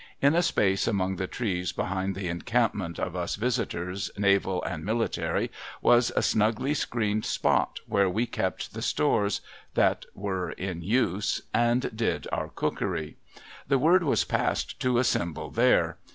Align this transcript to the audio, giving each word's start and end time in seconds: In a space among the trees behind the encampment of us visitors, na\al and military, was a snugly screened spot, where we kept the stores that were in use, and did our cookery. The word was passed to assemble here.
In 0.19 0.33
a 0.33 0.41
space 0.41 0.87
among 0.87 1.17
the 1.17 1.27
trees 1.27 1.71
behind 1.71 2.15
the 2.15 2.27
encampment 2.27 2.97
of 2.97 3.15
us 3.15 3.35
visitors, 3.35 4.09
na\al 4.17 4.63
and 4.63 4.83
military, 4.83 5.51
was 5.79 6.11
a 6.15 6.23
snugly 6.23 6.73
screened 6.73 7.23
spot, 7.23 7.81
where 7.85 8.09
we 8.09 8.25
kept 8.25 8.73
the 8.73 8.81
stores 8.81 9.41
that 9.75 10.05
were 10.15 10.53
in 10.53 10.81
use, 10.81 11.43
and 11.53 11.95
did 11.95 12.27
our 12.31 12.47
cookery. 12.49 13.17
The 13.67 13.77
word 13.77 14.01
was 14.01 14.23
passed 14.23 14.79
to 14.79 14.97
assemble 14.97 15.53
here. 15.53 15.97